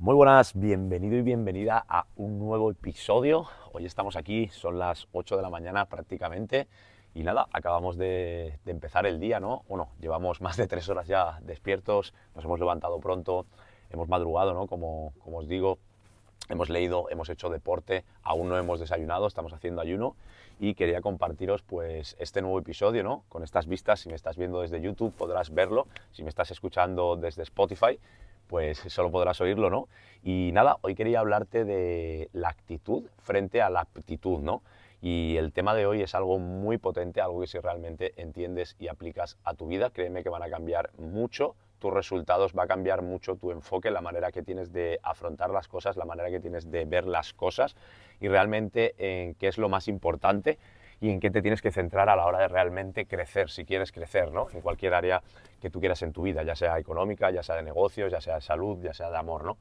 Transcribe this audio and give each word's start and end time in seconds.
Muy 0.00 0.14
buenas, 0.14 0.54
bienvenido 0.54 1.16
y 1.16 1.22
bienvenida 1.22 1.84
a 1.88 2.06
un 2.14 2.38
nuevo 2.38 2.70
episodio. 2.70 3.46
Hoy 3.72 3.84
estamos 3.84 4.14
aquí, 4.14 4.46
son 4.46 4.78
las 4.78 5.08
8 5.10 5.36
de 5.36 5.42
la 5.42 5.50
mañana 5.50 5.86
prácticamente 5.86 6.68
y 7.16 7.24
nada, 7.24 7.48
acabamos 7.52 7.98
de, 7.98 8.60
empezar 8.64 9.06
el 9.06 9.18
día, 9.18 9.40
¿no? 9.40 9.64
Bueno, 9.68 9.88
llevamos 10.00 10.40
más 10.40 10.56
de 10.56 10.68
tres 10.68 10.88
horas 10.88 11.08
ya 11.08 11.40
despiertos, 11.42 12.14
nos 12.36 12.44
hemos 12.44 12.60
levantado 12.60 13.00
pronto, 13.00 13.46
hemos 13.90 14.08
madrugado, 14.08 14.54
¿no? 14.54 14.68
Como, 14.68 15.14
como 15.18 15.38
os 15.38 15.48
digo, 15.48 15.80
hemos 16.48 16.70
leído, 16.70 17.10
hemos 17.10 17.28
hecho 17.28 17.50
deporte, 17.50 18.04
aún 18.22 18.48
no 18.48 18.56
hemos 18.56 18.78
desayunado, 18.78 19.26
estamos 19.26 19.52
haciendo 19.52 19.80
ayuno 19.80 20.14
y 20.60 20.74
quería 20.74 21.00
compartiros 21.00 21.62
pues 21.62 22.14
este 22.20 22.40
nuevo 22.40 22.60
episodio, 22.60 23.02
¿no? 23.02 23.24
Con 23.28 23.42
estas 23.42 23.66
vistas, 23.66 23.98
si 23.98 24.08
me 24.10 24.14
estás 24.14 24.36
viendo 24.36 24.60
desde 24.60 24.80
YouTube 24.80 25.12
podrás 25.12 25.52
verlo, 25.52 25.88
si 26.12 26.22
me 26.22 26.28
estás 26.28 26.52
escuchando 26.52 27.16
desde 27.16 27.42
Spotify 27.42 27.98
pues 28.48 28.78
solo 28.88 29.10
podrás 29.10 29.40
oírlo, 29.40 29.70
¿no? 29.70 29.88
Y 30.22 30.50
nada, 30.52 30.78
hoy 30.80 30.94
quería 30.94 31.20
hablarte 31.20 31.64
de 31.64 32.28
la 32.32 32.48
actitud 32.48 33.04
frente 33.18 33.62
a 33.62 33.70
la 33.70 33.80
aptitud, 33.80 34.40
¿no? 34.40 34.62
Y 35.00 35.36
el 35.36 35.52
tema 35.52 35.74
de 35.74 35.86
hoy 35.86 36.02
es 36.02 36.14
algo 36.16 36.38
muy 36.38 36.78
potente, 36.78 37.20
algo 37.20 37.40
que 37.40 37.46
si 37.46 37.58
realmente 37.58 38.14
entiendes 38.20 38.74
y 38.80 38.88
aplicas 38.88 39.38
a 39.44 39.54
tu 39.54 39.68
vida, 39.68 39.90
créeme 39.90 40.24
que 40.24 40.28
van 40.28 40.42
a 40.42 40.50
cambiar 40.50 40.90
mucho 40.98 41.54
tus 41.78 41.92
resultados, 41.92 42.52
va 42.58 42.64
a 42.64 42.66
cambiar 42.66 43.02
mucho 43.02 43.36
tu 43.36 43.52
enfoque, 43.52 43.92
la 43.92 44.00
manera 44.00 44.32
que 44.32 44.42
tienes 44.42 44.72
de 44.72 44.98
afrontar 45.04 45.50
las 45.50 45.68
cosas, 45.68 45.96
la 45.96 46.04
manera 46.04 46.30
que 46.30 46.40
tienes 46.40 46.70
de 46.70 46.84
ver 46.84 47.06
las 47.06 47.32
cosas 47.32 47.76
y 48.20 48.26
realmente 48.26 48.94
en 48.98 49.34
qué 49.34 49.46
es 49.46 49.58
lo 49.58 49.68
más 49.68 49.86
importante 49.86 50.58
y 51.00 51.10
en 51.10 51.20
qué 51.20 51.30
te 51.30 51.42
tienes 51.42 51.62
que 51.62 51.70
centrar 51.70 52.08
a 52.08 52.16
la 52.16 52.26
hora 52.26 52.40
de 52.40 52.48
realmente 52.48 53.06
crecer, 53.06 53.50
si 53.50 53.64
quieres 53.64 53.92
crecer, 53.92 54.32
¿no? 54.32 54.48
En 54.52 54.60
cualquier 54.60 54.94
área 54.94 55.22
que 55.60 55.70
tú 55.70 55.80
quieras 55.80 56.02
en 56.02 56.12
tu 56.12 56.22
vida, 56.22 56.42
ya 56.42 56.54
sea 56.54 56.78
económica, 56.78 57.30
ya 57.30 57.42
sea 57.42 57.56
de 57.56 57.62
negocios, 57.62 58.10
ya 58.10 58.20
sea 58.20 58.36
de 58.36 58.40
salud, 58.40 58.78
ya 58.82 58.92
sea 58.92 59.10
de 59.10 59.16
amor, 59.16 59.44
¿no? 59.44 59.58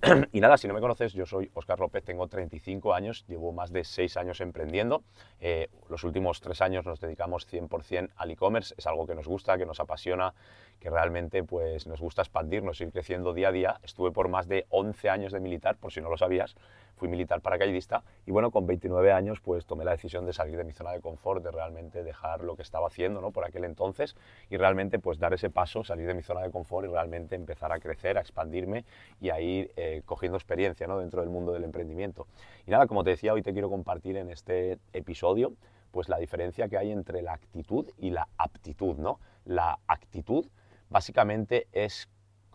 y 0.32 0.40
nada, 0.40 0.56
si 0.56 0.68
no 0.68 0.74
me 0.74 0.80
conoces, 0.80 1.12
yo 1.12 1.26
soy 1.26 1.50
Oscar 1.54 1.80
López, 1.80 2.04
tengo 2.04 2.28
35 2.28 2.94
años, 2.94 3.24
llevo 3.26 3.52
más 3.52 3.72
de 3.72 3.82
6 3.82 4.16
años 4.16 4.40
emprendiendo. 4.40 5.02
Eh, 5.40 5.68
los 5.88 6.04
últimos 6.04 6.40
3 6.40 6.60
años 6.62 6.86
nos 6.86 7.00
dedicamos 7.00 7.48
100% 7.48 8.10
al 8.16 8.30
e-commerce, 8.30 8.74
es 8.78 8.86
algo 8.86 9.06
que 9.06 9.16
nos 9.16 9.26
gusta, 9.26 9.58
que 9.58 9.66
nos 9.66 9.80
apasiona, 9.80 10.34
que 10.78 10.88
realmente 10.88 11.42
pues, 11.42 11.88
nos 11.88 12.00
gusta 12.00 12.22
expandirnos, 12.22 12.80
ir 12.80 12.92
creciendo 12.92 13.34
día 13.34 13.48
a 13.48 13.52
día. 13.52 13.80
Estuve 13.82 14.12
por 14.12 14.28
más 14.28 14.46
de 14.46 14.66
11 14.68 15.10
años 15.10 15.32
de 15.32 15.40
militar, 15.40 15.76
por 15.76 15.92
si 15.92 16.00
no 16.00 16.10
lo 16.10 16.16
sabías, 16.16 16.54
fui 16.98 17.08
militar 17.08 17.40
paracaidista 17.40 18.04
y 18.26 18.30
bueno, 18.30 18.50
con 18.50 18.66
29 18.66 19.12
años 19.12 19.40
pues 19.40 19.64
tomé 19.64 19.84
la 19.84 19.92
decisión 19.92 20.26
de 20.26 20.32
salir 20.34 20.56
de 20.56 20.64
mi 20.64 20.72
zona 20.72 20.92
de 20.92 21.00
confort, 21.00 21.42
de 21.42 21.50
realmente 21.50 22.02
dejar 22.02 22.42
lo 22.42 22.56
que 22.56 22.62
estaba 22.62 22.88
haciendo 22.88 23.20
¿no? 23.20 23.30
por 23.30 23.46
aquel 23.46 23.64
entonces 23.64 24.16
y 24.50 24.56
realmente 24.56 24.98
pues 24.98 25.18
dar 25.18 25.32
ese 25.32 25.48
paso, 25.48 25.84
salir 25.84 26.06
de 26.06 26.14
mi 26.14 26.22
zona 26.22 26.42
de 26.42 26.50
confort 26.50 26.86
y 26.86 26.90
realmente 26.90 27.36
empezar 27.36 27.72
a 27.72 27.78
crecer, 27.78 28.18
a 28.18 28.20
expandirme 28.20 28.84
y 29.20 29.30
a 29.30 29.40
ir... 29.40 29.72
Eh, 29.76 30.02
cogiendo 30.04 30.36
experiencia 30.36 30.86
¿no? 30.86 30.98
dentro 30.98 31.20
del 31.20 31.30
mundo 31.30 31.52
del 31.52 31.64
emprendimiento. 31.64 32.26
Y 32.66 32.70
nada, 32.70 32.86
como 32.86 33.04
te 33.04 33.10
decía, 33.10 33.32
hoy 33.32 33.42
te 33.42 33.52
quiero 33.52 33.70
compartir 33.70 34.16
en 34.16 34.30
este 34.30 34.78
episodio 34.92 35.52
pues 35.90 36.08
la 36.08 36.18
diferencia 36.18 36.68
que 36.68 36.76
hay 36.76 36.90
entre 36.90 37.22
la 37.22 37.34
actitud 37.34 37.86
y 37.98 38.10
la 38.10 38.28
aptitud. 38.36 38.96
¿no? 38.96 39.20
La 39.44 39.78
actitud 39.86 40.46
básicamente 40.90 41.68
es 41.72 42.08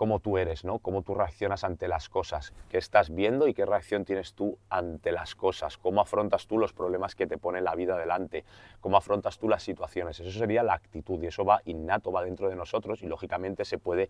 cómo 0.04 0.20
tú 0.20 0.38
eres, 0.38 0.66
¿no? 0.66 0.80
Cómo 0.80 1.02
tú 1.02 1.16
reaccionas 1.16 1.64
ante 1.64 1.88
las 1.88 2.10
cosas, 2.10 2.52
qué 2.68 2.78
estás 2.78 3.10
viendo 3.10 3.48
y 3.48 3.54
qué 3.54 3.66
reacción 3.66 4.04
tienes 4.04 4.34
tú 4.34 4.58
ante 4.70 5.14
las 5.14 5.34
cosas, 5.34 5.78
cómo 5.78 6.02
afrontas 6.02 6.46
tú 6.46 6.58
los 6.58 6.74
problemas 6.74 7.16
que 7.16 7.26
te 7.26 7.38
pone 7.38 7.62
la 7.62 7.74
vida 7.74 7.98
delante, 7.98 8.44
cómo 8.82 8.98
afrontas 8.98 9.40
tú 9.40 9.48
las 9.48 9.64
situaciones. 9.64 10.20
Eso 10.20 10.38
sería 10.38 10.62
la 10.62 10.74
actitud 10.74 11.24
y 11.24 11.28
eso 11.28 11.46
va 11.46 11.62
innato, 11.64 12.12
va 12.12 12.22
dentro 12.22 12.50
de 12.50 12.58
nosotros 12.58 13.02
y 13.02 13.08
lógicamente 13.08 13.64
se 13.64 13.78
puede 13.78 14.10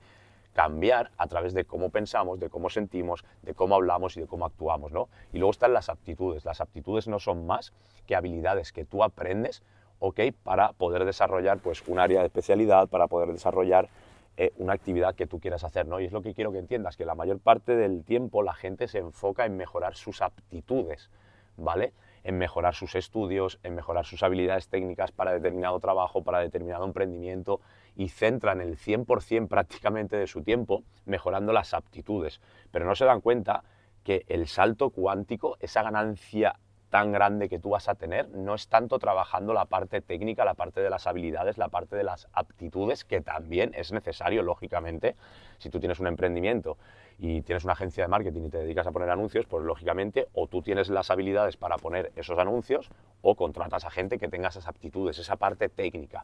cambiar 0.54 1.12
a 1.20 1.28
través 1.28 1.54
de 1.54 1.64
cómo 1.64 1.92
pensamos, 1.92 2.40
de 2.40 2.50
cómo 2.50 2.72
sentimos, 2.72 3.24
de 3.44 3.54
cómo 3.54 3.76
hablamos 3.76 4.18
y 4.18 4.22
de 4.22 4.26
cómo 4.26 4.48
actuamos, 4.48 4.92
¿no? 4.92 5.10
Y 5.32 5.38
luego 5.38 5.52
están 5.52 5.74
las 5.74 5.90
aptitudes. 5.90 6.44
Las 6.44 6.60
aptitudes 6.60 7.08
no 7.08 7.20
son 7.20 7.46
más 7.46 7.72
que 8.08 8.16
habilidades 8.16 8.72
que 8.72 8.84
tú 8.84 9.04
aprendes, 9.04 9.62
¿ok? 10.00 10.22
Para 10.42 10.72
poder 10.74 11.06
desarrollar 11.06 11.60
pues 11.60 11.84
un 11.86 12.00
área 12.00 12.22
de 12.22 12.26
especialidad, 12.26 12.88
para 12.88 13.06
poder 13.06 13.32
desarrollar 13.32 13.90
eh, 14.38 14.52
una 14.58 14.74
actividad 14.74 15.16
que 15.16 15.28
tú 15.28 15.40
quieras 15.40 15.64
hacer, 15.64 15.88
¿no? 15.88 16.00
Y 16.00 16.06
es 16.06 16.12
lo 16.12 16.22
que 16.22 16.34
quiero 16.34 16.52
que 16.52 16.60
entiendas, 16.60 16.98
que 16.98 17.06
la 17.06 17.16
mayor 17.16 17.40
parte 17.40 17.76
del 17.76 18.04
tiempo 18.04 18.44
la 18.44 18.54
gente 18.54 18.88
se 18.88 19.00
enfoca 19.00 19.46
en 19.46 19.58
mejorar 19.58 19.96
sus 19.96 20.22
aptitudes, 20.22 21.10
¿vale? 21.58 21.94
en 22.24 22.38
mejorar 22.38 22.74
sus 22.74 22.96
estudios, 22.96 23.60
en 23.64 23.76
mejorar 23.76 24.06
sus 24.06 24.24
habilidades 24.24 24.70
técnicas 24.70 25.12
para 25.12 25.34
determinado 25.34 25.80
trabajo, 25.80 26.24
para 26.24 26.40
determinado 26.40 26.86
emprendimiento 26.86 27.60
y 27.96 28.10
centran 28.10 28.62
el 28.62 28.78
100% 28.78 29.48
prácticamente 29.48 30.16
de 30.16 30.28
su 30.28 30.42
tiempo 30.42 30.84
mejorando 31.06 31.52
las 31.52 31.74
aptitudes. 31.74 32.42
Pero 32.72 32.86
no 32.86 32.96
se 32.96 33.06
dan 33.06 33.22
cuenta 33.22 33.64
que 34.04 34.26
el 34.28 34.48
salto 34.48 34.90
cuántico, 34.90 35.58
esa 35.60 35.84
ganancia 35.84 36.60
tan 36.94 37.12
grande 37.12 37.50
que 37.50 37.58
tú 37.58 37.72
vas 37.72 37.90
a 37.90 37.96
tener, 37.96 38.30
no 38.30 38.54
es 38.54 38.68
tanto 38.68 39.00
trabajando 39.00 39.52
la 39.52 39.66
parte 39.66 40.00
técnica, 40.00 40.46
la 40.46 40.54
parte 40.54 40.80
de 40.80 40.92
las 40.92 41.08
habilidades, 41.08 41.58
la 41.58 41.70
parte 41.70 41.96
de 41.96 42.04
las 42.04 42.28
aptitudes, 42.34 43.04
que 43.04 43.20
también 43.20 43.72
es 43.74 43.92
necesario, 43.92 44.44
lógicamente, 44.44 45.16
si 45.58 45.72
tú 45.72 45.80
tienes 45.80 46.00
un 46.00 46.06
emprendimiento 46.06 46.78
y 47.18 47.42
tienes 47.42 47.64
una 47.64 47.74
agencia 47.74 48.04
de 48.04 48.10
marketing 48.10 48.44
y 48.44 48.50
te 48.50 48.60
dedicas 48.60 48.86
a 48.86 48.92
poner 48.92 49.10
anuncios, 49.10 49.48
pues 49.48 49.66
lógicamente 49.66 50.28
o 50.34 50.46
tú 50.46 50.62
tienes 50.62 50.88
las 50.90 51.10
habilidades 51.10 51.58
para 51.58 51.78
poner 51.78 52.12
esos 52.16 52.38
anuncios 52.38 52.92
o 53.24 53.34
contratas 53.34 53.86
a 53.86 53.90
gente 53.90 54.20
que 54.20 54.28
tenga 54.28 54.50
esas 54.50 54.68
aptitudes, 54.68 55.18
esa 55.18 55.36
parte 55.36 55.70
técnica, 55.70 56.24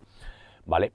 ¿vale? 0.68 0.92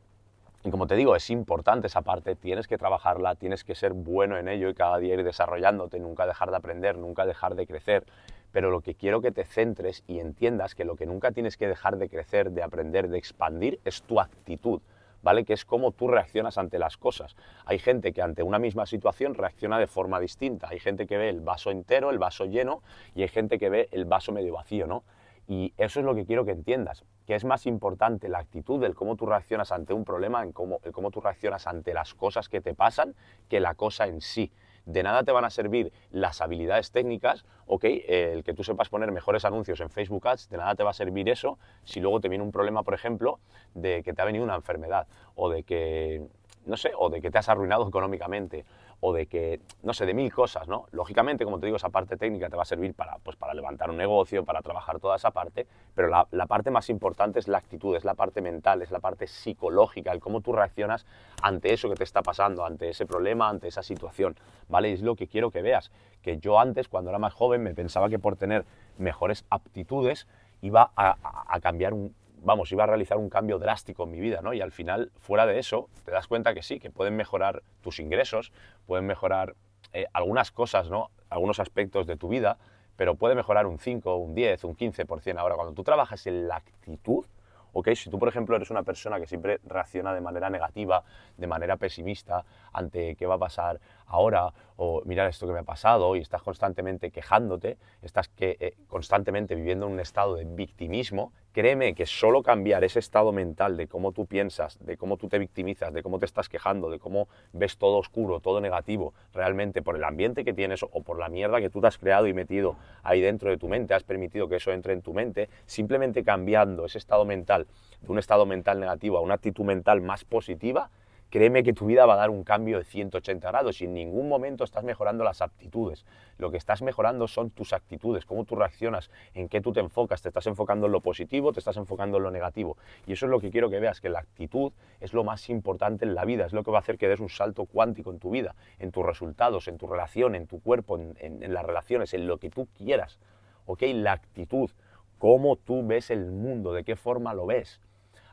Y 0.63 0.71
como 0.71 0.87
te 0.87 0.95
digo, 0.95 1.17
es 1.17 1.29
importante 1.31 1.89
esa 1.89 2.03
parte, 2.03 2.37
tienes 2.37 2.69
que 2.69 2.79
trabajarla, 2.79 3.35
tienes 3.35 3.65
que 3.65 3.75
ser 3.75 3.93
bueno 3.93 4.39
en 4.39 4.47
ello 4.47 4.69
y 4.69 4.75
cada 4.75 4.99
día 4.99 5.15
ir 5.15 5.25
desarrollándote, 5.25 5.99
nunca 5.99 6.27
dejar 6.27 6.53
de 6.53 6.59
aprender, 6.59 6.97
nunca 6.97 7.27
dejar 7.27 7.57
de 7.57 7.67
crecer. 7.67 8.05
Pero 8.55 8.71
lo 8.71 8.83
que 8.83 8.95
quiero 8.95 9.21
que 9.21 9.33
te 9.33 9.45
centres 9.45 10.05
y 10.07 10.21
entiendas 10.21 10.77
que 10.77 10.85
lo 10.85 10.95
que 10.95 11.07
nunca 11.07 11.33
tienes 11.33 11.57
que 11.57 11.67
dejar 11.67 11.97
de 11.99 12.09
crecer, 12.09 12.53
de 12.53 12.63
aprender, 12.63 13.09
de 13.09 13.19
expandir 13.19 13.81
es 13.85 14.03
tu 14.03 14.21
actitud. 14.21 14.81
¿vale? 15.25 15.45
Que 15.45 15.55
es 15.55 15.65
cómo 15.65 15.91
tú 15.91 16.07
reaccionas 16.07 16.57
ante 16.57 16.79
las 16.79 16.97
cosas. 16.97 17.35
Hay 17.65 17.81
gente 17.81 18.13
que 18.13 18.23
ante 18.23 18.45
una 18.45 18.61
misma 18.61 18.87
situación 18.87 19.35
reacciona 19.35 19.81
de 19.81 19.89
forma 19.89 20.21
distinta. 20.21 20.69
Hay 20.71 20.79
gente 20.79 21.09
que 21.09 21.17
ve 21.17 21.31
el 21.31 21.41
vaso 21.41 21.73
entero, 21.73 22.11
el 22.11 22.19
vaso 22.19 22.45
lleno, 22.45 22.83
y 23.17 23.23
hay 23.23 23.29
gente 23.29 23.59
que 23.59 23.71
ve 23.71 23.89
el 23.91 24.05
vaso 24.05 24.31
medio 24.31 24.53
vacío, 24.53 24.87
¿no? 24.87 25.03
Y 25.49 25.75
eso 25.77 25.99
es 25.99 26.07
lo 26.07 26.15
que 26.15 26.25
quiero 26.25 26.45
que 26.45 26.53
entiendas, 26.53 27.05
que 27.27 27.35
es 27.35 27.45
más 27.45 27.67
importante 27.67 28.29
la 28.29 28.39
actitud 28.39 28.81
del 28.81 28.95
cómo 28.95 29.17
tú 29.17 29.27
reaccionas 29.27 29.73
ante 29.73 29.95
un 29.95 30.05
problema, 30.05 30.45
en 30.45 30.53
cómo, 30.53 30.79
el 30.85 30.93
cómo 30.93 31.11
tú 31.11 31.21
reaccionas 31.21 31.67
ante 31.67 31.93
las 31.93 32.15
cosas 32.15 32.49
que 32.49 32.61
te 32.61 32.73
pasan, 32.73 33.17
que 33.49 33.59
la 33.59 33.75
cosa 33.75 34.07
en 34.07 34.21
sí 34.21 34.53
de 34.87 35.03
nada 35.03 35.23
te 35.25 35.33
van 35.33 35.45
a 35.45 35.51
servir 35.51 35.93
las 36.11 36.41
habilidades 36.41 36.91
técnicas, 36.91 37.45
ok, 37.67 37.85
el 37.85 38.45
que 38.45 38.55
tú 38.55 38.65
sepas 38.65 38.89
poner 38.89 39.11
mejores 39.13 39.45
anuncios 39.45 39.81
en 39.81 39.91
Facebook 39.91 40.27
Ads, 40.29 40.49
de 40.51 40.59
nada 40.59 40.75
te 40.75 40.83
va 40.83 40.91
a 40.91 40.95
servir 40.95 41.29
eso 41.29 41.59
si 41.85 42.01
luego 42.01 42.21
te 42.21 42.29
viene 42.29 42.45
un 42.45 42.53
problema, 42.53 42.83
por 42.83 42.95
ejemplo, 42.95 43.41
de 43.75 44.03
que 44.03 44.13
te 44.13 44.23
ha 44.23 44.25
venido 44.25 44.45
una 44.45 44.55
enfermedad 44.55 45.07
o 45.35 45.51
de 45.51 45.63
que, 45.63 46.23
no 46.67 46.77
sé, 46.77 46.93
o 46.97 47.11
de 47.11 47.21
que 47.21 47.31
te 47.31 47.39
has 47.39 47.49
arruinado 47.49 47.89
económicamente 47.89 48.65
o 49.01 49.13
de 49.13 49.27
que, 49.27 49.61
no 49.83 49.93
sé, 49.93 50.07
de 50.07 50.15
mil 50.15 50.33
cosas, 50.33 50.67
¿no? 50.67 50.87
Lógicamente, 50.93 51.45
como 51.45 51.59
te 51.59 51.67
digo, 51.67 51.77
esa 51.77 51.91
parte 51.91 52.17
técnica 52.17 52.49
te 52.49 52.57
va 52.57 52.63
a 52.63 52.65
servir 52.65 52.95
para, 52.95 53.19
pues, 53.19 53.37
para 53.37 53.53
levantar 53.53 53.91
un 53.91 53.99
negocio, 53.99 54.45
para 54.45 54.63
trabajar 54.63 54.99
toda 54.99 55.17
esa 55.17 55.31
parte, 55.31 55.67
pero 55.95 56.09
la, 56.09 56.27
la, 56.31 56.47
parte 56.47 56.71
más 56.71 56.89
importante 56.89 57.39
es 57.39 57.47
la 57.47 57.59
actitud, 57.59 57.95
es 57.97 58.05
la 58.05 58.15
parte 58.15 58.41
mental, 58.41 58.81
es 58.81 58.91
la 58.91 59.01
parte 59.01 59.27
psicológica, 59.27 60.11
el 60.11 60.21
cómo 60.21 60.41
tú 60.41 60.53
reaccionas 60.53 61.05
ante 61.43 61.75
eso 61.75 61.91
que 61.91 61.97
te 61.97 62.05
está 62.05 62.23
pasando, 62.23 62.65
ante 62.65 62.89
ese 62.89 63.05
problema, 63.05 63.51
ante 63.51 63.69
esa 63.69 63.83
situación, 63.83 64.37
¿vale? 64.69 64.93
Es 64.93 65.03
lo 65.03 65.17
que 65.17 65.27
quiero 65.27 65.51
que 65.51 65.61
veas, 65.61 65.91
que 66.23 66.39
yo 66.39 66.59
antes, 66.59 66.89
cuando 66.89 67.11
era 67.11 67.19
más 67.19 67.35
joven, 67.35 67.63
me 67.63 67.75
pensaba 67.75 68.09
que 68.09 68.19
por 68.19 68.37
tener 68.37 68.65
mejores 68.97 69.45
aptitudes 69.51 70.27
iba 70.63 70.93
a 70.97 71.61
cambiar 71.61 71.93
un, 71.93 72.15
vamos, 72.45 72.71
iba 72.73 72.85
a 72.85 72.87
realizar 72.87 73.19
un 73.19 73.31
cambio 73.31 73.59
drástico 73.59 74.05
en 74.05 74.11
mi 74.11 74.21
vida, 74.21 74.41
¿no? 74.43 74.53
Y 74.53 74.61
al 74.61 74.71
final, 74.71 75.11
fuera 75.17 75.47
de 75.47 75.59
eso, 75.59 75.89
te 76.05 76.11
das 76.11 76.29
cuenta 76.29 76.55
que 76.55 76.63
sí, 76.63 76.79
que 76.79 76.91
pueden 76.91 77.17
mejorar 77.17 77.63
tus 77.81 77.99
ingresos, 77.99 78.53
pueden 78.87 79.07
mejorar 79.07 79.55
eh, 79.93 80.07
algunas 80.13 80.53
cosas, 80.53 80.91
¿no? 80.91 81.11
Algunos 81.31 81.59
aspectos 81.59 82.07
de 82.07 82.17
tu 82.17 82.29
vida, 82.29 82.59
pero 82.97 83.17
puede 83.17 83.35
mejorar 83.35 83.67
un 83.67 83.79
5, 83.79 84.17
un 84.17 84.35
10, 84.35 84.65
un 84.65 84.77
15%. 84.77 85.39
Ahora, 85.39 85.57
cuando 85.57 85.73
tú 85.73 85.83
trabajas 85.83 86.27
en 86.27 86.47
la 86.47 86.57
actitud, 86.57 87.25
¿ok? 87.73 87.89
Si 87.95 88.11
tú, 88.11 88.19
por 88.19 88.29
ejemplo, 88.29 88.57
eres 88.57 88.71
una 88.71 88.83
persona 88.83 89.19
que 89.19 89.27
siempre 89.27 89.61
reacciona 89.65 90.15
de 90.15 90.21
manera 90.21 90.51
negativa, 90.51 91.03
de 91.37 91.47
manera 91.47 91.77
pesimista 91.77 92.45
ante 92.73 93.17
qué 93.17 93.27
va 93.27 93.35
a 93.35 93.39
pasar 93.39 93.81
ahora 94.07 94.53
o 94.77 95.03
mirar 95.05 95.29
esto 95.29 95.47
que 95.47 95.53
me 95.53 95.61
ha 95.61 95.65
pasado 95.65 96.17
y 96.17 96.21
estás 96.21 96.43
constantemente 96.43 97.11
quejándote, 97.11 97.79
estás 98.03 98.29
que, 98.29 98.57
eh, 98.59 98.75
constantemente 98.89 99.55
viviendo 99.55 99.87
en 99.87 99.93
un 99.93 100.01
estado 100.01 100.35
de 100.35 100.45
victimismo, 100.45 101.33
créeme 101.53 101.95
que 101.95 102.07
solo 102.07 102.43
cambiar 102.43 102.83
ese 102.83 102.99
estado 102.99 103.31
mental 103.31 103.77
de 103.77 103.87
cómo 103.87 104.11
tú 104.11 104.27
piensas, 104.27 104.77
de 104.85 104.97
cómo 104.97 105.17
tú 105.17 105.29
te 105.29 105.39
victimizas, 105.39 105.93
de 105.93 106.03
cómo 106.03 106.19
te 106.19 106.27
estás 106.27 106.49
quejando, 106.49 106.91
de 106.91 106.99
cómo 106.99 107.29
ves 107.53 107.79
todo 107.79 107.99
oscuro, 107.99 108.41
todo 108.41 108.61
negativo, 108.61 109.15
realmente 109.33 109.81
por 109.81 109.95
el 109.95 110.03
ambiente 110.03 110.45
que 110.45 110.53
tienes 110.53 110.83
o 110.83 111.03
por 111.03 111.19
la 111.19 111.29
mierda 111.29 111.61
que 111.61 111.71
tú 111.71 111.81
te 111.81 111.87
has 111.87 111.99
creado 111.99 112.27
y 112.27 112.35
metido 112.35 112.77
ahí 113.05 113.21
dentro 113.21 113.51
de 113.51 113.57
tu 113.57 113.69
mente, 113.69 113.95
has 113.95 114.03
permitido 114.03 114.49
que 114.49 114.57
eso 114.57 114.73
entre 114.73 114.93
en 114.93 115.03
tu 115.03 115.15
mente, 115.15 115.49
simplemente 115.67 116.25
cambiando 116.25 116.87
ese 116.87 116.99
estado 116.99 117.25
mental 117.25 117.69
de 118.01 118.13
un 118.13 118.19
estado 118.19 118.45
mental 118.47 118.81
negativo 118.81 119.19
a 119.19 119.21
una 119.21 119.35
actitud 119.35 119.65
mental 119.65 120.01
más 120.01 120.25
positiva, 120.25 120.91
créeme 121.35 121.65
que 121.65 121.73
tu 121.73 121.87
vida 121.87 122.07
va 122.07 122.15
a 122.15 122.19
dar 122.19 122.31
un 122.31 122.45
cambio 122.45 122.79
de 122.79 122.85
180 122.85 123.49
grados 123.49 123.81
y 123.81 123.87
en 123.87 123.95
ningún 123.95 124.29
momento 124.29 124.63
estás 124.63 124.85
mejorando 124.85 125.25
las 125.25 125.43
aptitudes. 125.43 126.07
Lo 126.39 126.53
que 126.53 126.57
estás 126.57 126.81
mejorando 126.81 127.27
son 127.27 127.51
tus 127.51 127.73
actitudes, 127.73 128.25
cómo 128.25 128.45
tú 128.45 128.55
reaccionas, 128.55 129.11
en 129.35 129.49
qué 129.49 129.61
tú 129.61 129.73
te 129.73 129.81
enfocas, 129.81 130.23
te 130.23 130.29
estás 130.29 130.47
enfocando 130.47 130.87
en 130.87 130.93
lo 130.93 131.01
positivo, 131.01 131.53
te 131.53 131.59
estás 131.59 131.77
enfocando 131.77 132.19
en 132.19 132.23
lo 132.23 132.31
negativo. 132.31 132.77
Y 133.09 133.15
eso 133.15 133.27
es 133.27 133.31
lo 133.31 133.41
que 133.41 133.51
quiero 133.51 133.69
que 133.69 133.81
veas, 133.81 134.01
que 134.01 134.11
la 134.11 134.21
actitud 134.21 134.71
es 135.01 135.13
lo 135.13 135.25
más 135.25 135.51
importante 135.51 136.05
en 136.05 136.15
la 136.15 136.25
vida, 136.25 136.47
es 136.47 136.53
lo 136.53 136.63
que 136.63 136.71
va 136.71 136.79
a 136.79 136.83
hacer 136.83 136.99
que 136.99 137.09
des 137.09 137.19
un 137.19 137.29
salto 137.29 137.65
cuántico 137.65 138.13
en 138.13 138.21
tu 138.21 138.31
vida, 138.31 138.55
en 138.79 138.93
tus 138.93 139.05
resultados, 139.05 139.67
en 139.67 139.77
tu 139.77 139.89
relación, 139.89 140.37
en 140.37 140.47
tu 140.47 140.61
cuerpo, 140.61 141.01
en, 141.01 141.53
las 141.53 141.67
relaciones, 141.67 142.15
en 142.15 142.29
lo 142.29 142.39
que 142.39 142.49
tú 142.49 142.69
quieras. 142.79 143.19
¿Ok? 143.67 143.83
La 143.93 144.13
actitud, 144.13 144.71
cómo 145.19 145.57
tú 145.57 145.85
ves 145.85 146.11
el 146.11 146.31
mundo, 146.31 146.73
de 146.73 146.85
qué 146.85 146.95
forma 146.95 147.35
lo 147.35 147.47
ves. 147.47 147.81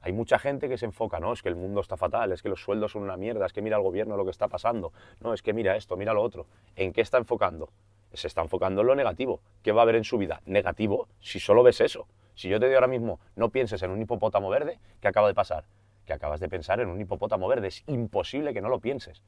Hay 0.02 0.14
mucha 0.14 0.40
gente 0.40 0.68
que 0.68 0.78
se 0.78 0.86
enfoca, 0.86 1.20
no, 1.20 1.32
es 1.34 1.42
que 1.42 1.50
el 1.50 1.56
mundo 1.56 1.82
está 1.82 1.96
fatal, 1.96 2.32
es 2.32 2.42
que 2.42 2.50
los 2.50 2.62
sueldos 2.64 2.94
son 2.94 3.04
una 3.04 3.18
mierda, 3.18 3.46
es 3.46 3.54
que 3.54 3.62
mira 3.62 3.78
el 3.78 3.84
gobierno 3.84 4.18
lo 4.18 4.26
que 4.26 4.32
está 4.32 4.48
pasando, 4.48 4.92
no, 5.20 5.34
es 5.34 5.42
que 5.42 5.54
mira 5.54 5.76
esto, 5.76 5.96
mira 5.96 6.14
lo 6.14 6.22
otro. 6.22 6.48
¿En 6.76 6.92
qué 6.92 7.02
está 7.02 7.18
enfocando? 7.18 7.70
Se 8.14 8.28
está 8.28 8.42
enfocando 8.42 8.82
en 8.82 8.88
lo 8.88 8.96
negativo. 8.96 9.42
¿Qué 9.62 9.72
va 9.72 9.82
a 9.82 9.84
haber 9.84 9.96
en 9.96 10.04
su 10.04 10.18
vida? 10.18 10.42
Negativo 10.46 11.08
si 11.20 11.40
solo 11.40 11.64
ves 11.64 11.82
eso. 11.82 12.08
Si 12.36 12.50
yo 12.50 12.60
te 12.60 12.66
digo 12.66 12.78
ahora 12.78 12.88
mismo, 12.88 13.20
no 13.36 13.50
pienses 13.50 13.82
en 13.84 13.92
un 13.92 14.02
hipopótamo 14.02 14.50
verde, 14.50 14.80
¿qué 15.00 15.08
acaba 15.08 15.28
de 15.28 15.34
pasar? 15.34 15.66
Que 16.06 16.14
acabas 16.14 16.40
de 16.40 16.50
pensar 16.50 16.80
en 16.80 16.90
un 16.90 17.00
hipopótamo 17.00 17.48
verde. 17.48 17.68
Es 17.68 17.84
imposible 17.88 18.54
que 18.54 18.62
no 18.62 18.70
lo 18.70 18.80
pienses. 18.80 19.22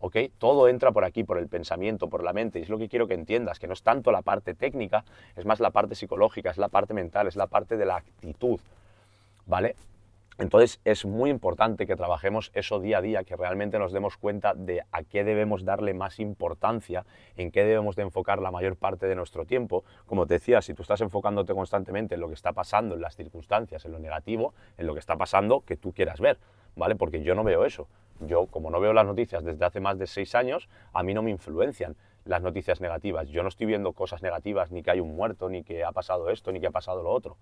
¿ok? 0.00 0.16
Todo 0.38 0.68
entra 0.68 0.92
por 0.92 1.04
aquí, 1.04 1.24
por 1.24 1.38
el 1.38 1.48
pensamiento, 1.48 2.08
por 2.08 2.24
la 2.24 2.32
mente, 2.32 2.58
y 2.58 2.62
es 2.62 2.68
lo 2.68 2.78
que 2.78 2.88
quiero 2.88 3.06
que 3.06 3.14
entiendas, 3.14 3.58
que 3.58 3.66
no 3.66 3.74
es 3.74 3.82
tanto 3.82 4.10
la 4.10 4.22
parte 4.22 4.54
técnica, 4.54 5.04
es 5.36 5.44
más 5.44 5.60
la 5.60 5.70
parte 5.70 5.94
psicológica, 5.94 6.50
es 6.50 6.58
la 6.58 6.68
parte 6.68 6.94
mental, 6.94 7.26
es 7.26 7.36
la 7.36 7.46
parte 7.46 7.76
de 7.76 7.84
la 7.84 7.96
actitud, 7.96 8.60
¿vale? 9.46 9.76
Entonces 10.40 10.80
es 10.86 11.04
muy 11.04 11.28
importante 11.28 11.86
que 11.86 11.96
trabajemos 11.96 12.50
eso 12.54 12.80
día 12.80 12.98
a 12.98 13.02
día, 13.02 13.24
que 13.24 13.36
realmente 13.36 13.78
nos 13.78 13.92
demos 13.92 14.16
cuenta 14.16 14.54
de 14.54 14.82
a 14.90 15.02
qué 15.02 15.22
debemos 15.22 15.66
darle 15.66 15.92
más 15.92 16.18
importancia, 16.18 17.04
en 17.36 17.50
qué 17.50 17.62
debemos 17.62 17.94
de 17.94 18.02
enfocar 18.04 18.40
la 18.40 18.50
mayor 18.50 18.76
parte 18.76 19.06
de 19.06 19.14
nuestro 19.14 19.44
tiempo. 19.44 19.84
Como 20.06 20.26
te 20.26 20.34
decía, 20.34 20.62
si 20.62 20.72
tú 20.72 20.80
estás 20.80 21.02
enfocándote 21.02 21.52
constantemente 21.52 22.14
en 22.14 22.22
lo 22.22 22.28
que 22.28 22.34
está 22.34 22.54
pasando, 22.54 22.94
en 22.94 23.02
las 23.02 23.16
circunstancias, 23.16 23.84
en 23.84 23.92
lo 23.92 23.98
negativo, 23.98 24.54
en 24.78 24.86
lo 24.86 24.94
que 24.94 25.00
está 25.00 25.14
pasando 25.18 25.60
que 25.60 25.76
tú 25.76 25.92
quieras 25.92 26.20
ver, 26.20 26.38
¿vale? 26.74 26.96
Porque 26.96 27.22
yo 27.22 27.34
no 27.34 27.44
veo 27.44 27.66
eso. 27.66 27.86
Yo, 28.20 28.46
como 28.46 28.70
no 28.70 28.80
veo 28.80 28.94
las 28.94 29.04
noticias 29.04 29.44
desde 29.44 29.66
hace 29.66 29.80
más 29.80 29.98
de 29.98 30.06
seis 30.06 30.34
años, 30.34 30.70
a 30.94 31.02
mí 31.02 31.12
no 31.12 31.22
me 31.22 31.30
influencian 31.30 31.96
las 32.24 32.40
noticias 32.40 32.80
negativas. 32.80 33.28
Yo 33.28 33.42
no 33.42 33.50
estoy 33.50 33.66
viendo 33.66 33.92
cosas 33.92 34.22
negativas, 34.22 34.70
ni 34.70 34.82
que 34.82 34.90
hay 34.90 35.00
un 35.00 35.14
muerto, 35.14 35.50
ni 35.50 35.64
que 35.64 35.84
ha 35.84 35.92
pasado 35.92 36.30
esto, 36.30 36.50
ni 36.50 36.60
que 36.60 36.68
ha 36.68 36.70
pasado 36.70 37.02
lo 37.02 37.10
otro. 37.10 37.36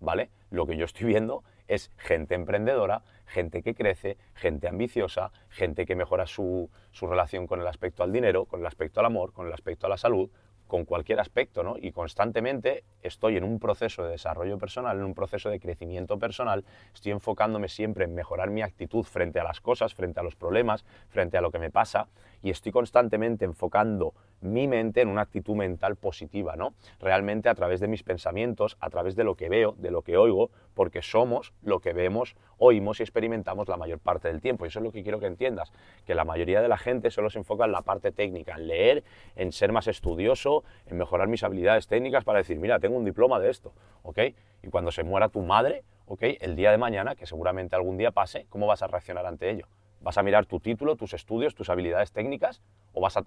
¿vale? 0.00 0.30
Lo 0.50 0.66
que 0.66 0.76
yo 0.76 0.84
estoy 0.84 1.06
viendo 1.06 1.42
es 1.68 1.90
gente 1.96 2.34
emprendedora, 2.34 3.02
gente 3.26 3.62
que 3.62 3.74
crece, 3.74 4.16
gente 4.34 4.68
ambiciosa, 4.68 5.30
gente 5.48 5.86
que 5.86 5.94
mejora 5.94 6.26
su, 6.26 6.70
su, 6.90 7.06
relación 7.06 7.46
con 7.46 7.60
el 7.60 7.66
aspecto 7.66 8.02
al 8.02 8.12
dinero, 8.12 8.46
con 8.46 8.60
el 8.60 8.66
aspecto 8.66 9.00
al 9.00 9.06
amor, 9.06 9.32
con 9.32 9.46
el 9.46 9.52
aspecto 9.52 9.86
a 9.86 9.90
la 9.90 9.98
salud, 9.98 10.30
con 10.68 10.84
cualquier 10.84 11.18
aspecto, 11.18 11.64
¿no? 11.64 11.76
Y 11.78 11.90
constantemente 11.92 12.84
estoy 13.02 13.36
en 13.36 13.44
un 13.44 13.58
proceso 13.58 14.04
de 14.04 14.10
desarrollo 14.10 14.58
personal, 14.58 14.98
en 14.98 15.04
un 15.04 15.14
proceso 15.14 15.48
de 15.48 15.58
crecimiento 15.58 16.18
personal, 16.18 16.64
estoy 16.94 17.12
enfocándome 17.12 17.68
siempre 17.68 18.04
en 18.04 18.14
mejorar 18.14 18.50
mi 18.50 18.62
actitud 18.62 19.02
frente 19.02 19.40
a 19.40 19.44
las 19.44 19.60
cosas, 19.60 19.94
frente 19.94 20.20
a 20.20 20.22
los 20.22 20.36
problemas, 20.36 20.84
frente 21.08 21.38
a 21.38 21.40
lo 21.40 21.50
que 21.50 21.58
me 21.58 21.70
pasa, 21.70 22.08
y 22.42 22.50
estoy 22.50 22.72
constantemente 22.72 23.44
enfocando 23.44 24.14
mi 24.40 24.68
mente 24.68 25.00
en 25.00 25.08
una 25.08 25.22
actitud 25.22 25.56
mental 25.56 25.96
positiva, 25.96 26.56
¿no? 26.56 26.74
Realmente 27.00 27.48
a 27.48 27.54
través 27.54 27.80
de 27.80 27.88
mis 27.88 28.02
pensamientos, 28.02 28.76
a 28.80 28.90
través 28.90 29.16
de 29.16 29.24
lo 29.24 29.34
que 29.34 29.48
veo, 29.48 29.74
de 29.78 29.90
lo 29.90 30.02
que 30.02 30.16
oigo, 30.16 30.50
porque 30.74 31.02
somos 31.02 31.52
lo 31.62 31.80
que 31.80 31.92
vemos, 31.92 32.36
oímos 32.58 33.00
y 33.00 33.02
experimentamos 33.02 33.68
la 33.68 33.76
mayor 33.76 33.98
parte 33.98 34.28
del 34.28 34.40
tiempo. 34.40 34.64
Y 34.64 34.68
eso 34.68 34.78
es 34.78 34.84
lo 34.84 34.92
que 34.92 35.02
quiero 35.02 35.18
que 35.18 35.26
entiendas, 35.26 35.72
que 36.06 36.14
la 36.14 36.24
mayoría 36.24 36.62
de 36.62 36.68
la 36.68 36.78
gente 36.78 37.10
solo 37.10 37.30
se 37.30 37.38
enfoca 37.38 37.64
en 37.64 37.72
la 37.72 37.82
parte 37.82 38.12
técnica, 38.12 38.54
en 38.54 38.68
leer, 38.68 39.04
en 39.34 39.52
ser 39.52 39.72
más 39.72 39.88
estudioso, 39.88 40.62
en 40.86 40.98
mejorar 40.98 41.28
mis 41.28 41.42
habilidades 41.42 41.88
técnicas 41.88 42.24
para 42.24 42.38
decir, 42.38 42.58
mira, 42.58 42.78
tengo 42.78 42.96
un 42.96 43.04
diploma 43.04 43.40
de 43.40 43.50
esto, 43.50 43.72
¿ok? 44.02 44.18
Y 44.62 44.68
cuando 44.68 44.92
se 44.92 45.02
muera 45.02 45.28
tu 45.28 45.40
madre, 45.40 45.82
¿ok? 46.06 46.22
El 46.40 46.54
día 46.54 46.70
de 46.70 46.78
mañana, 46.78 47.16
que 47.16 47.26
seguramente 47.26 47.74
algún 47.74 47.96
día 47.96 48.12
pase, 48.12 48.46
¿cómo 48.48 48.66
vas 48.66 48.82
a 48.82 48.86
reaccionar 48.86 49.26
ante 49.26 49.50
ello? 49.50 49.66
¿Vas 50.00 50.18
a 50.18 50.22
mirar 50.22 50.46
tu 50.46 50.60
título, 50.60 50.96
tus 50.96 51.14
estudios, 51.14 51.54
tus 51.54 51.70
habilidades 51.70 52.12
técnicas? 52.12 52.60
¿O 52.92 53.00
vas 53.00 53.16
a, 53.16 53.24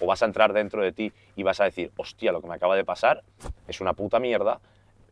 o 0.00 0.06
vas 0.06 0.22
a 0.22 0.26
entrar 0.26 0.52
dentro 0.52 0.82
de 0.82 0.92
ti 0.92 1.12
y 1.36 1.42
vas 1.42 1.60
a 1.60 1.64
decir, 1.64 1.92
hostia, 1.96 2.32
lo 2.32 2.40
que 2.40 2.48
me 2.48 2.54
acaba 2.54 2.76
de 2.76 2.84
pasar 2.84 3.22
es 3.68 3.80
una 3.80 3.92
puta 3.92 4.18
mierda, 4.18 4.60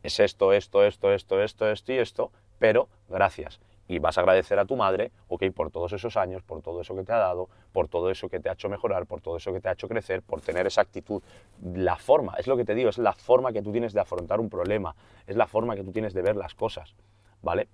es 0.03 0.19
esto, 0.19 0.53
esto, 0.53 0.83
esto, 0.83 1.13
esto, 1.13 1.41
esto, 1.41 1.69
esto 1.69 1.93
y 1.93 1.97
esto, 1.97 2.31
pero 2.57 2.87
gracias. 3.07 3.59
Y 3.87 3.97
vas 3.97 4.17
a 4.17 4.21
agradecer 4.21 4.59
a 4.59 4.65
tu 4.65 4.75
madre, 4.75 5.11
ok, 5.29 5.45
por 5.53 5.71
todos 5.71 5.93
esos 5.93 6.15
años, 6.15 6.43
por 6.43 6.61
todo 6.61 6.81
eso 6.81 6.95
que 6.95 7.03
te 7.03 7.11
ha 7.11 7.17
dado, 7.17 7.49
por 7.73 7.87
todo 7.87 8.11
eso 8.11 8.29
que 8.29 8.39
te 8.39 8.49
ha 8.49 8.53
hecho 8.53 8.69
mejorar, 8.69 9.07
por 9.07 9.19
todo 9.19 9.37
eso 9.37 9.51
que 9.51 9.61
te 9.61 9.69
ha 9.69 9.71
hecho 9.71 9.87
crecer, 9.87 10.21
por 10.21 10.41
tener 10.41 10.67
esa 10.67 10.81
actitud. 10.81 11.23
La 11.73 11.95
forma, 11.95 12.35
es 12.37 12.45
lo 12.45 12.55
que 12.55 12.65
te 12.65 12.75
digo, 12.75 12.89
es 12.89 12.99
la 12.99 13.13
forma 13.13 13.51
que 13.51 13.63
tú 13.63 13.71
tienes 13.71 13.93
de 13.93 13.99
afrontar 13.99 14.39
un 14.39 14.49
problema, 14.49 14.95
es 15.25 15.35
la 15.35 15.47
forma 15.47 15.75
que 15.75 15.83
tú 15.83 15.91
tienes 15.91 16.13
de 16.13 16.21
ver 16.21 16.35
las 16.35 16.53
cosas, 16.53 16.93
¿vale? 17.41 17.67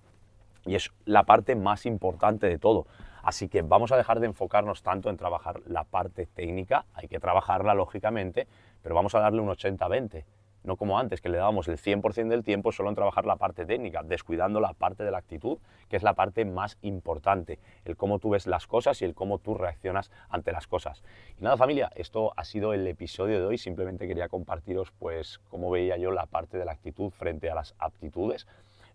Y 0.65 0.75
es 0.75 0.89
la 1.03 1.23
parte 1.23 1.53
más 1.55 1.85
importante 1.85 2.47
de 2.47 2.59
todo. 2.59 2.87
Así 3.25 3.49
que 3.49 3.63
vamos 3.63 3.91
a 3.91 3.97
dejar 3.97 4.19
de 4.19 4.27
enfocarnos 4.27 4.83
tanto 4.83 5.09
en 5.09 5.17
trabajar 5.17 5.59
la 5.65 5.83
parte 5.83 6.27
técnica, 6.27 6.85
hay 6.93 7.07
que 7.07 7.19
trabajarla 7.19 7.73
lógicamente, 7.73 8.47
pero 8.83 8.93
vamos 8.93 9.15
a 9.15 9.19
darle 9.19 9.41
un 9.41 9.49
80-20, 9.49 10.23
no 10.63 10.75
como 10.75 10.99
antes, 10.99 11.21
que 11.21 11.29
le 11.29 11.39
dábamos 11.39 11.67
el 11.67 11.79
100% 11.79 12.27
del 12.27 12.43
tiempo 12.43 12.71
solo 12.71 12.89
en 12.89 12.95
trabajar 12.95 13.25
la 13.25 13.37
parte 13.37 13.65
técnica, 13.65 14.03
descuidando 14.03 14.59
la 14.59 14.73
parte 14.73 15.03
de 15.03 15.09
la 15.09 15.17
actitud, 15.17 15.57
que 15.89 15.97
es 15.97 16.03
la 16.03 16.13
parte 16.13 16.45
más 16.45 16.77
importante, 16.83 17.57
el 17.83 17.97
cómo 17.97 18.19
tú 18.19 18.29
ves 18.29 18.45
las 18.45 18.67
cosas 18.67 19.01
y 19.01 19.05
el 19.05 19.15
cómo 19.15 19.39
tú 19.39 19.55
reaccionas 19.55 20.11
ante 20.29 20.51
las 20.51 20.67
cosas. 20.67 21.01
Y 21.39 21.43
nada 21.43 21.57
familia, 21.57 21.91
esto 21.95 22.31
ha 22.37 22.45
sido 22.45 22.73
el 22.73 22.85
episodio 22.85 23.39
de 23.39 23.45
hoy, 23.47 23.57
simplemente 23.57 24.07
quería 24.07 24.29
compartiros 24.29 24.91
pues 24.99 25.39
cómo 25.49 25.71
veía 25.71 25.97
yo 25.97 26.11
la 26.11 26.27
parte 26.27 26.59
de 26.59 26.65
la 26.65 26.73
actitud 26.73 27.09
frente 27.09 27.49
a 27.49 27.55
las 27.55 27.73
aptitudes, 27.79 28.45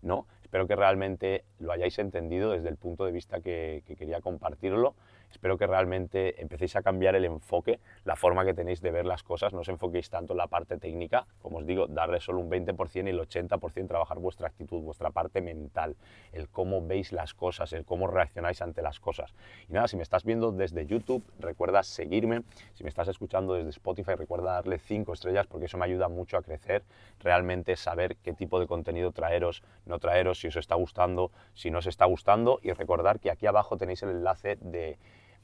¿no? 0.01 0.25
Espero 0.51 0.67
que 0.67 0.75
realmente 0.75 1.45
lo 1.59 1.71
hayáis 1.71 1.97
entendido 1.97 2.51
desde 2.51 2.67
el 2.67 2.75
punto 2.75 3.05
de 3.05 3.13
vista 3.13 3.39
que, 3.39 3.85
quería 3.97 4.19
compartirlo. 4.19 4.95
Espero 5.31 5.57
que 5.57 5.67
realmente 5.67 6.41
empecéis 6.41 6.75
a 6.75 6.81
cambiar 6.81 7.15
el 7.15 7.25
enfoque, 7.25 7.79
la 8.05 8.15
forma 8.15 8.45
que 8.45 8.53
tenéis 8.53 8.81
de 8.81 8.91
ver 8.91 9.05
las 9.05 9.23
cosas. 9.23 9.53
No 9.53 9.61
os 9.61 9.69
enfoquéis 9.69 10.09
tanto 10.09 10.33
en 10.33 10.37
la 10.37 10.47
parte 10.47 10.77
técnica, 10.77 11.25
como 11.41 11.59
os 11.59 11.65
digo, 11.65 11.87
darle 11.87 12.19
solo 12.19 12.39
un 12.39 12.49
20% 12.49 13.07
y 13.07 13.09
el 13.09 13.19
80% 13.19 13.87
trabajar 13.87 14.19
vuestra 14.19 14.47
actitud, 14.47 14.81
vuestra 14.81 15.09
parte 15.11 15.41
mental, 15.41 15.95
el 16.31 16.49
cómo 16.49 16.85
veis 16.85 17.11
las 17.11 17.33
cosas, 17.33 17.73
el 17.73 17.85
cómo 17.85 18.07
reaccionáis 18.07 18.61
ante 18.61 18.81
las 18.81 18.99
cosas. 18.99 19.33
Y 19.69 19.73
nada, 19.73 19.87
si 19.87 19.97
me 19.97 20.03
estás 20.03 20.23
viendo 20.23 20.51
desde 20.51 20.85
YouTube, 20.85 21.23
recuerda 21.39 21.83
seguirme. 21.83 22.43
Si 22.73 22.83
me 22.83 22.89
estás 22.89 23.07
escuchando 23.07 23.53
desde 23.53 23.69
Spotify, 23.69 24.15
recuerda 24.15 24.53
darle 24.53 24.79
5 24.79 25.13
estrellas 25.13 25.47
porque 25.47 25.65
eso 25.65 25.77
me 25.77 25.85
ayuda 25.85 26.07
mucho 26.09 26.37
a 26.37 26.41
crecer, 26.41 26.83
realmente 27.19 27.75
saber 27.75 28.17
qué 28.17 28.33
tipo 28.33 28.59
de 28.59 28.67
contenido 28.67 29.11
traeros, 29.11 29.63
no 29.85 29.99
traeros 29.99 30.39
si 30.39 30.47
os 30.47 30.55
está 30.55 30.75
gustando, 30.75 31.31
si 31.53 31.71
no 31.71 31.79
os 31.79 31.87
está 31.87 32.05
gustando 32.05 32.59
y 32.61 32.71
recordar 32.71 33.19
que 33.19 33.31
aquí 33.31 33.45
abajo 33.45 33.77
tenéis 33.77 34.03
el 34.03 34.09
enlace 34.09 34.57
de 34.61 34.97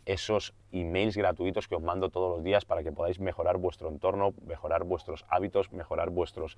esos 0.08 0.54
emails 0.72 1.18
gratuitos 1.18 1.68
que 1.68 1.76
os 1.76 1.84
mando 1.84 2.10
todos 2.10 2.38
los 2.38 2.44
días 2.44 2.64
para 2.64 2.82
que 2.82 2.94
podáis 2.94 3.20
mejorar 3.20 3.58
vuestro 3.58 3.90
entorno, 3.90 4.34
mejorar 4.46 4.86
vuestros 4.86 5.26
hábitos, 5.28 5.74
mejorar 5.74 6.10
vuestros, 6.10 6.58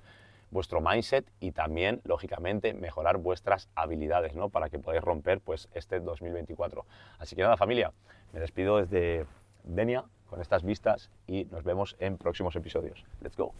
vuestro 0.52 0.80
mindset 0.80 1.26
y 1.40 1.50
también, 1.50 2.00
lógicamente, 2.04 2.74
mejorar 2.74 3.18
vuestras 3.18 3.68
habilidades, 3.74 4.36
¿no? 4.36 4.50
Para 4.50 4.70
que 4.70 4.78
podáis 4.78 5.02
romper 5.02 5.40
pues, 5.40 5.68
este 5.74 5.98
2024. 5.98 6.86
Así 7.18 7.34
que 7.34 7.42
nada, 7.42 7.56
familia, 7.56 7.92
me 8.32 8.38
despido 8.38 8.76
desde 8.78 9.26
Denia 9.64 10.04
con 10.28 10.40
estas 10.40 10.62
vistas 10.62 11.10
y 11.26 11.46
nos 11.46 11.64
vemos 11.64 11.96
en 11.98 12.18
próximos 12.18 12.54
episodios. 12.54 13.04
Let's 13.20 13.36
go. 13.36 13.52